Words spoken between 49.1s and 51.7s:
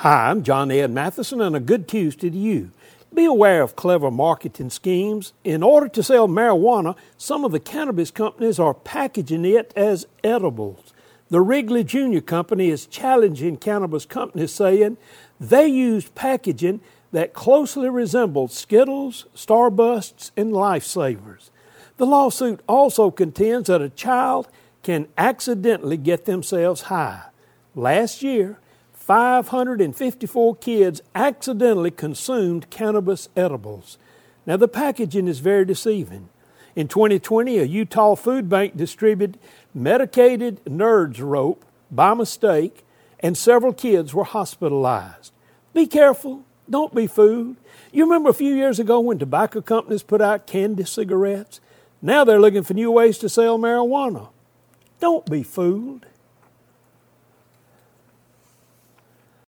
tobacco companies put out candy cigarettes?